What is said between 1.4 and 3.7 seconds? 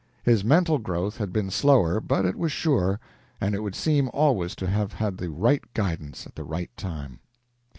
slower, but it was sure, and it